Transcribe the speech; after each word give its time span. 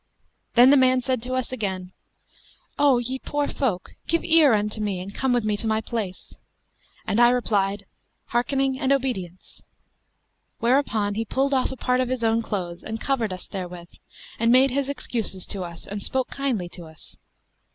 Then 0.55 0.71
the 0.71 0.77
man 0.81 1.01
said 1.01 1.21
to 1.21 1.35
us 1.35 1.51
again, 1.51 1.91
'O 2.79 2.97
ye 2.97 3.19
poor 3.19 3.47
folk, 3.47 3.91
give 4.07 4.23
ear 4.23 4.51
unto 4.55 4.81
me 4.81 4.99
and 4.99 5.13
come 5.13 5.31
with 5.31 5.43
me 5.43 5.55
to 5.57 5.67
my 5.67 5.79
place,' 5.79 6.33
and 7.05 7.19
I 7.19 7.29
replied, 7.29 7.85
'Hearkening 8.29 8.79
and 8.79 8.91
obedience;' 8.91 9.61
whereupon 10.57 11.13
he 11.13 11.23
pulled 11.23 11.53
off 11.53 11.71
a 11.71 11.77
part 11.77 12.01
of 12.01 12.09
his 12.09 12.23
own 12.23 12.41
clothes 12.41 12.81
and 12.83 12.99
covered 12.99 13.31
us 13.31 13.45
therewith 13.45 13.89
and 14.39 14.51
made 14.51 14.71
his 14.71 14.89
excuses 14.89 15.45
to 15.45 15.63
us 15.63 15.85
and 15.85 16.01
spoke 16.01 16.29
kindly 16.29 16.67
to 16.69 16.85
us. 16.87 17.15